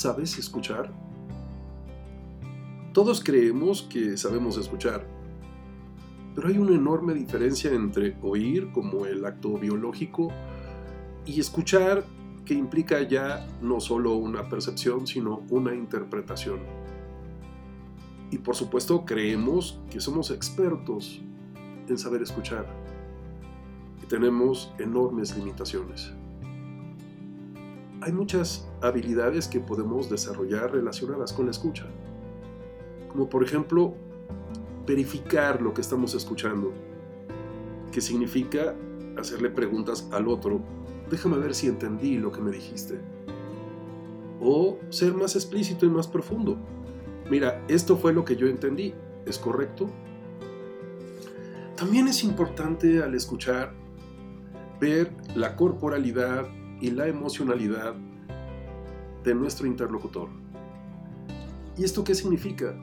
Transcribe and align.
¿Sabes 0.00 0.38
escuchar? 0.38 0.90
Todos 2.94 3.22
creemos 3.22 3.82
que 3.82 4.16
sabemos 4.16 4.56
escuchar, 4.56 5.06
pero 6.34 6.48
hay 6.48 6.56
una 6.56 6.74
enorme 6.74 7.12
diferencia 7.12 7.70
entre 7.70 8.16
oír 8.22 8.72
como 8.72 9.04
el 9.04 9.22
acto 9.26 9.58
biológico 9.58 10.32
y 11.26 11.38
escuchar 11.38 12.06
que 12.46 12.54
implica 12.54 13.02
ya 13.02 13.46
no 13.60 13.78
solo 13.78 14.14
una 14.14 14.48
percepción, 14.48 15.06
sino 15.06 15.42
una 15.50 15.74
interpretación. 15.74 16.60
Y 18.30 18.38
por 18.38 18.56
supuesto 18.56 19.04
creemos 19.04 19.80
que 19.90 20.00
somos 20.00 20.30
expertos 20.30 21.20
en 21.88 21.98
saber 21.98 22.22
escuchar 22.22 22.64
y 24.02 24.06
tenemos 24.06 24.72
enormes 24.78 25.36
limitaciones. 25.36 26.14
Hay 28.02 28.12
muchas 28.12 28.66
habilidades 28.80 29.46
que 29.46 29.60
podemos 29.60 30.08
desarrollar 30.08 30.72
relacionadas 30.72 31.34
con 31.34 31.44
la 31.44 31.50
escucha, 31.50 31.84
como 33.12 33.28
por 33.28 33.44
ejemplo 33.44 33.94
verificar 34.86 35.60
lo 35.60 35.74
que 35.74 35.82
estamos 35.82 36.14
escuchando, 36.14 36.72
que 37.92 38.00
significa 38.00 38.74
hacerle 39.18 39.50
preguntas 39.50 40.08
al 40.12 40.28
otro, 40.28 40.62
déjame 41.10 41.36
ver 41.36 41.54
si 41.54 41.66
entendí 41.66 42.16
lo 42.16 42.32
que 42.32 42.40
me 42.40 42.50
dijiste. 42.50 42.98
O 44.40 44.78
ser 44.88 45.12
más 45.12 45.36
explícito 45.36 45.84
y 45.84 45.90
más 45.90 46.08
profundo. 46.08 46.56
Mira, 47.30 47.62
esto 47.68 47.98
fue 47.98 48.14
lo 48.14 48.24
que 48.24 48.34
yo 48.34 48.46
entendí, 48.46 48.94
¿es 49.26 49.38
correcto? 49.38 49.90
También 51.76 52.08
es 52.08 52.24
importante 52.24 53.02
al 53.02 53.14
escuchar 53.14 53.74
ver 54.80 55.12
la 55.34 55.54
corporalidad 55.54 56.48
y 56.80 56.90
la 56.90 57.06
emocionalidad 57.06 57.94
de 59.24 59.34
nuestro 59.34 59.66
interlocutor. 59.66 60.28
¿Y 61.76 61.84
esto 61.84 62.02
qué 62.04 62.14
significa? 62.14 62.74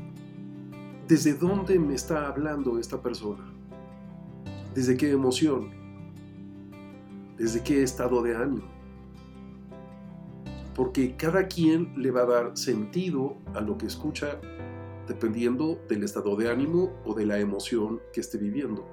¿Desde 1.08 1.34
dónde 1.34 1.80
me 1.80 1.95
está 1.95 2.28
hablando 2.28 2.80
esta 2.80 3.02
persona? 3.02 3.44
¿Desde 4.73 4.98
qué 4.98 5.12
emoción? 5.12 5.72
¿Desde 7.38 7.64
qué 7.64 7.84
estado 7.84 8.22
de 8.22 8.36
ánimo? 8.36 8.68
Porque 10.75 11.16
cada 11.16 11.48
quien 11.48 11.94
le 11.95 12.12
va 12.12 12.22
a 12.22 12.25
dar 12.25 12.58
sentido 12.58 13.38
a 13.56 13.62
lo 13.62 13.78
que 13.78 13.88
escucha 13.88 14.40
dependiendo 15.08 15.80
del 15.88 16.03
estado 16.03 16.36
de 16.36 16.52
ánimo 16.52 16.92
o 17.06 17.14
de 17.14 17.25
la 17.25 17.40
emoción 17.40 18.02
que 18.14 18.20
esté 18.20 18.38
viviendo. 18.38 18.86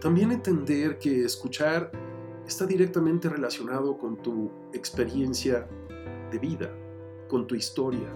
También 0.00 0.32
entender 0.32 0.98
que 0.98 1.24
escuchar 1.24 1.90
está 2.46 2.66
directamente 2.66 3.28
relacionado 3.28 3.96
con 3.96 4.16
tu 4.16 4.50
experiencia 4.72 5.66
de 6.30 6.38
vida, 6.38 6.70
con 7.28 7.46
tu 7.46 7.54
historia. 7.54 8.08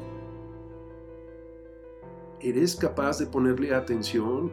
¿Eres 2.41 2.77
capaz 2.77 3.19
de 3.19 3.27
ponerle 3.27 3.75
atención 3.75 4.53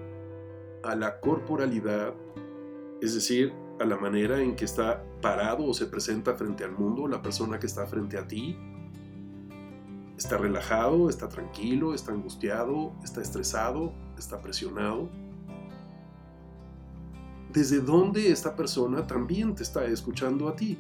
a 0.84 0.96
la 0.96 1.20
corporalidad, 1.20 2.14
es 3.02 3.14
decir, 3.14 3.54
a 3.80 3.86
la 3.86 3.98
manera 3.98 4.42
en 4.42 4.56
que 4.56 4.66
está 4.66 5.04
parado 5.22 5.66
o 5.66 5.74
se 5.74 5.86
presenta 5.88 6.36
frente 6.36 6.64
al 6.64 6.72
mundo 6.72 7.08
la 7.08 7.22
persona 7.22 7.60
que 7.60 7.68
está 7.68 7.86
frente 7.86 8.18
a 8.18 8.28
ti? 8.28 8.58
¿Está 10.18 10.38
relajado? 10.38 11.10
¿Está 11.10 11.28
tranquilo? 11.28 11.94
¿Está 11.94 12.14
angustiado? 12.14 12.94
¿Está 13.04 13.22
estresado? 13.22 13.94
¿Está 14.18 14.42
presionado? 14.42 15.10
Desde 17.56 17.80
dónde 17.80 18.34
esta 18.34 18.54
persona 18.54 19.08
también 19.08 19.56
te 19.56 19.64
está 19.64 19.86
escuchando 19.86 20.50
a 20.50 20.58
ti. 20.58 20.78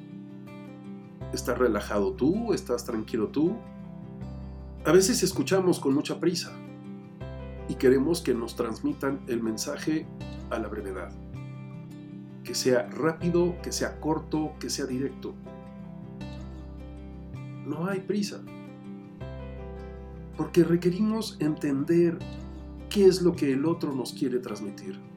¿Estás 1.31 1.57
relajado 1.57 2.11
tú? 2.11 2.53
¿Estás 2.53 2.83
tranquilo 2.83 3.29
tú? 3.29 3.55
A 4.83 4.91
veces 4.91 5.23
escuchamos 5.23 5.79
con 5.79 5.93
mucha 5.95 6.19
prisa 6.19 6.51
y 7.69 7.75
queremos 7.75 8.19
que 8.19 8.33
nos 8.33 8.57
transmitan 8.57 9.21
el 9.27 9.41
mensaje 9.41 10.05
a 10.49 10.59
la 10.59 10.67
brevedad. 10.67 11.13
Que 12.43 12.53
sea 12.53 12.89
rápido, 12.89 13.55
que 13.63 13.71
sea 13.71 14.01
corto, 14.01 14.51
que 14.59 14.69
sea 14.69 14.85
directo. 14.85 15.33
No 17.65 17.87
hay 17.87 18.01
prisa. 18.01 18.41
Porque 20.35 20.65
requerimos 20.65 21.37
entender 21.39 22.19
qué 22.89 23.05
es 23.05 23.21
lo 23.21 23.33
que 23.33 23.53
el 23.53 23.65
otro 23.65 23.95
nos 23.95 24.11
quiere 24.11 24.39
transmitir. 24.39 25.14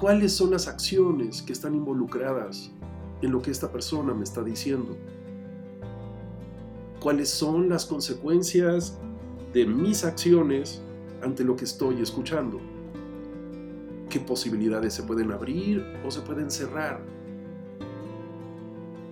Cuáles 0.00 0.32
son 0.32 0.50
las 0.50 0.68
acciones 0.68 1.42
que 1.42 1.52
están 1.52 1.74
involucradas 1.74 2.70
en 3.22 3.32
lo 3.32 3.40
que 3.40 3.50
esta 3.50 3.72
persona 3.72 4.12
me 4.12 4.24
está 4.24 4.42
diciendo. 4.42 4.96
Cuáles 7.00 7.30
son 7.30 7.68
las 7.68 7.86
consecuencias 7.86 8.98
de 9.52 9.64
mis 9.66 10.04
acciones 10.04 10.82
ante 11.22 11.44
lo 11.44 11.56
que 11.56 11.64
estoy 11.64 12.02
escuchando. 12.02 12.60
¿Qué 14.10 14.20
posibilidades 14.20 14.94
se 14.94 15.02
pueden 15.02 15.32
abrir 15.32 15.84
o 16.06 16.10
se 16.10 16.20
pueden 16.20 16.50
cerrar? 16.50 17.00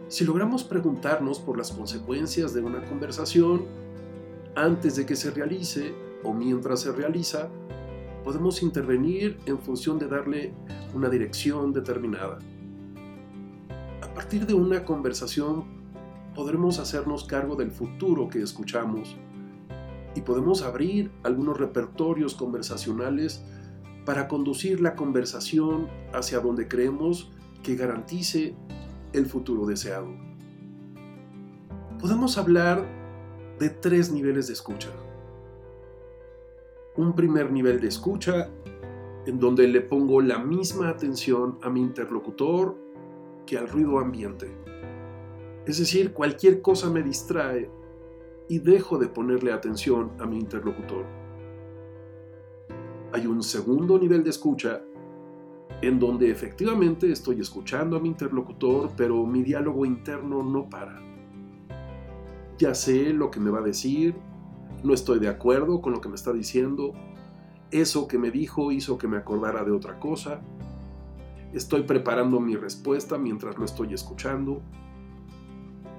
Si 0.09 0.25
logramos 0.25 0.65
preguntarnos 0.65 1.39
por 1.39 1.57
las 1.57 1.73
consecuencias 1.73 2.53
de 2.53 2.61
una 2.61 2.85
conversación 2.85 3.65
antes 4.55 4.97
de 4.97 5.07
que 5.07 5.17
se 5.17 5.31
realice 5.31 5.95
o 6.23 6.33
mientras 6.33 6.81
se 6.81 6.93
realiza, 6.93 7.49
podemos 8.25 8.63
intervenir 8.63 9.39
en 9.45 9.59
función 9.59 9.99
de 9.99 10.09
darle 10.09 10.55
una 10.95 11.11
dirección 11.11 11.73
determinada. 11.73 12.39
A 14.03 14.15
partir 14.15 14.47
de 14.47 14.55
una 14.55 14.85
conversación 14.85 15.65
podremos 16.35 16.79
hacernos 16.79 17.25
cargo 17.25 17.55
del 17.55 17.71
futuro 17.71 18.29
que 18.29 18.41
escuchamos 18.41 19.17
y 20.15 20.23
podemos 20.23 20.63
abrir 20.63 21.11
algunos 21.23 21.59
repertorios 21.59 22.35
conversacionales 22.35 23.45
para 24.07 24.27
conducir 24.27 24.81
la 24.81 24.95
conversación 24.95 25.89
hacia 26.13 26.41
donde 26.41 26.67
creemos 26.67 27.31
que 27.63 27.77
garantice 27.77 28.55
el 29.13 29.27
futuro 29.27 29.67
deseado. 29.67 30.09
Podemos 32.01 32.39
hablar 32.39 32.87
de 33.59 33.71
tres 33.71 34.11
niveles 34.11 34.47
de 34.47 34.55
escucha 34.55 34.91
un 36.97 37.15
primer 37.15 37.51
nivel 37.51 37.81
de 37.81 37.89
escucha 37.89 38.51
en 39.27 39.39
donde 39.39 39.67
le 39.67 39.81
pongo 39.81 40.21
la 40.21 40.39
misma 40.39 40.89
atención 40.89 41.59
a 41.63 41.71
mi 41.71 41.81
interlocutor 41.81 42.77
que 43.47 43.59
al 43.59 43.69
ruido 43.69 43.99
ambiente. 43.99 44.51
Es 45.67 45.79
decir, 45.79 46.13
cualquier 46.13 46.61
cosa 46.61 46.91
me 46.91 47.03
distrae 47.03 47.71
y 48.49 48.59
dejo 48.59 48.99
de 48.99 49.09
ponerle 49.09 49.53
atención 49.53 50.13
a 50.21 50.27
mi 50.27 50.39
interlocutor. 50.39 51.07
Hay 53.13 53.27
un 53.27 53.43
segundo 53.43 53.99
nivel 53.99 54.23
de 54.23 54.31
escucha 54.31 54.83
en 55.81 55.99
donde 55.99 56.31
efectivamente 56.31 57.11
estoy 57.11 57.41
escuchando 57.41 57.97
a 57.97 58.01
mi 58.01 58.09
interlocutor, 58.09 58.91
pero 58.97 59.25
mi 59.25 59.43
diálogo 59.43 59.87
interno 59.87 60.43
no 60.43 60.69
para. 60.69 61.01
Ya 62.59 62.75
sé 62.75 63.13
lo 63.13 63.31
que 63.31 63.41
me 63.41 63.51
va 63.51 63.61
a 63.61 63.63
decir, 63.63 64.15
no 64.85 64.93
estoy 64.93 65.19
de 65.19 65.29
acuerdo 65.29 65.81
con 65.81 65.95
lo 65.95 66.01
que 66.01 66.11
me 66.11 66.15
está 66.15 66.33
diciendo, 66.33 66.93
eso 67.71 68.07
que 68.07 68.19
me 68.19 68.31
dijo 68.31 68.71
hizo 68.71 68.99
que 68.99 69.09
me 69.09 69.17
acordara 69.17 69.65
de 69.65 69.73
otra 69.73 69.99
cosa, 69.99 70.41
estoy 71.55 71.83
preparando 71.83 72.39
mi 72.39 72.55
respuesta 72.55 73.17
mientras 73.17 73.59
lo 73.59 73.65
estoy 73.65 73.95
escuchando, 73.95 74.61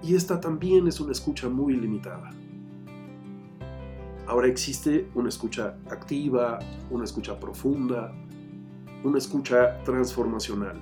y 0.04 0.14
esta 0.14 0.40
también 0.40 0.88
es 0.88 1.00
una 1.00 1.12
escucha 1.12 1.50
muy 1.50 1.76
limitada. 1.76 2.30
Ahora 4.28 4.48
existe 4.48 5.10
una 5.16 5.30
escucha 5.30 5.78
activa, 5.90 6.60
una 6.92 7.06
escucha 7.06 7.40
profunda, 7.40 8.14
una 9.04 9.18
escucha 9.18 9.82
transformacional. 9.84 10.80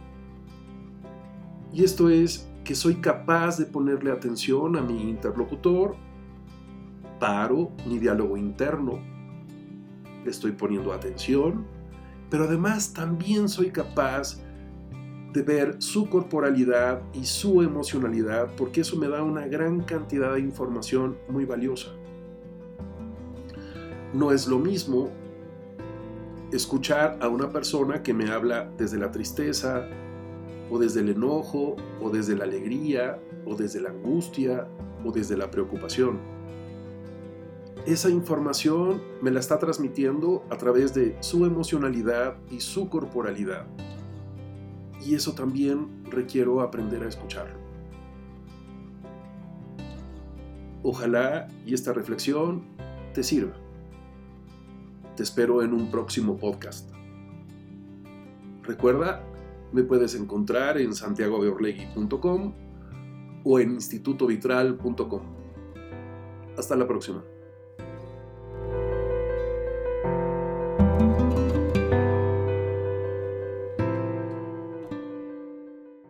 Y 1.72 1.84
esto 1.84 2.10
es 2.10 2.50
que 2.66 2.76
soy 2.76 2.96
capaz 2.96 3.58
de 3.58 3.66
ponerle 3.66 4.12
atención 4.12 4.76
a 4.76 4.82
mi 4.82 5.10
interlocutor 5.10 5.96
paro 7.24 7.72
mi 7.88 8.00
diálogo 8.00 8.36
interno, 8.36 9.00
estoy 10.26 10.52
poniendo 10.52 10.92
atención, 10.92 11.66
pero 12.30 12.44
además 12.44 12.92
también 12.92 13.48
soy 13.48 13.72
capaz 13.72 14.42
de 15.32 15.42
ver 15.42 15.78
su 15.82 16.10
corporalidad 16.10 17.02
y 17.14 17.24
su 17.24 17.62
emocionalidad, 17.62 18.54
porque 18.58 18.82
eso 18.82 18.98
me 18.98 19.08
da 19.08 19.24
una 19.24 19.48
gran 19.48 19.84
cantidad 19.84 20.34
de 20.34 20.42
información 20.42 21.18
muy 21.30 21.46
valiosa. 21.46 21.92
No 24.14 24.34
es 24.34 24.46
lo 24.46 24.60
mismo 24.60 25.10
escuchar 26.52 27.20
a 27.22 27.30
una 27.30 27.50
persona 27.52 28.04
que 28.04 28.14
me 28.14 28.32
habla 28.32 28.70
desde 28.78 28.98
la 28.98 29.12
tristeza, 29.12 29.88
o 30.70 30.78
desde 30.78 31.00
el 31.00 31.08
enojo, 31.08 31.78
o 32.02 32.10
desde 32.10 32.36
la 32.36 32.44
alegría, 32.44 33.18
o 33.46 33.56
desde 33.56 33.80
la 33.80 33.92
angustia, 33.92 34.68
o 35.06 35.12
desde 35.14 35.38
la 35.38 35.50
preocupación 35.50 36.34
esa 37.86 38.10
información 38.10 39.02
me 39.22 39.30
la 39.30 39.40
está 39.40 39.60
transmitiendo 39.60 40.46
a 40.50 40.58
través 40.58 40.94
de 40.94 41.18
su 41.20 41.46
emocionalidad 41.46 42.38
y 42.50 42.62
su 42.62 42.90
corporalidad. 42.90 43.68
Y 45.06 45.16
eso 45.16 45.34
también 45.34 46.04
requiero 46.06 46.62
aprender 46.62 47.04
a 47.04 47.10
escucharlo. 47.10 47.58
Ojalá 50.82 51.50
y 51.66 51.74
esta 51.74 51.92
reflexión 51.92 52.64
te 53.14 53.24
sirva. 53.24 53.54
Te 55.16 55.24
espero 55.24 55.62
en 55.62 55.74
un 55.74 55.92
próximo 55.92 56.38
podcast. 56.38 56.90
Recuerda, 58.64 59.24
me 59.74 59.84
puedes 59.84 60.16
encontrar 60.16 60.78
en 60.78 60.96
santiagodeorlegui.com 60.96 62.54
o 63.44 63.60
en 63.60 63.72
institutovitral.com. 63.72 65.22
Hasta 66.58 66.76
la 66.76 66.88
próxima. 66.88 67.24